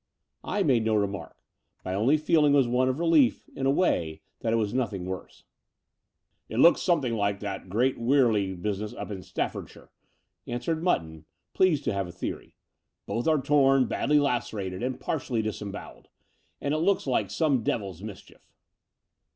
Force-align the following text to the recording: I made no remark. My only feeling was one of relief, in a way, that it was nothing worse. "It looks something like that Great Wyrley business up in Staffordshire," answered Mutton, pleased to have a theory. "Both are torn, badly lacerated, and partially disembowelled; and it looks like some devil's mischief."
I 0.43 0.63
made 0.63 0.83
no 0.83 0.95
remark. 0.95 1.37
My 1.85 1.93
only 1.93 2.17
feeling 2.17 2.53
was 2.53 2.67
one 2.67 2.89
of 2.89 2.97
relief, 2.97 3.47
in 3.55 3.67
a 3.67 3.69
way, 3.69 4.23
that 4.39 4.51
it 4.51 4.55
was 4.55 4.73
nothing 4.73 5.05
worse. 5.05 5.43
"It 6.49 6.57
looks 6.57 6.81
something 6.81 7.13
like 7.13 7.39
that 7.41 7.69
Great 7.69 7.99
Wyrley 7.99 8.59
business 8.59 8.95
up 8.95 9.11
in 9.11 9.21
Staffordshire," 9.21 9.91
answered 10.47 10.81
Mutton, 10.83 11.25
pleased 11.53 11.83
to 11.83 11.93
have 11.93 12.07
a 12.07 12.11
theory. 12.11 12.55
"Both 13.05 13.27
are 13.27 13.43
torn, 13.43 13.85
badly 13.85 14.19
lacerated, 14.19 14.81
and 14.81 14.99
partially 14.99 15.43
disembowelled; 15.43 16.07
and 16.59 16.73
it 16.73 16.79
looks 16.79 17.05
like 17.05 17.29
some 17.29 17.61
devil's 17.61 18.01
mischief." 18.01 18.55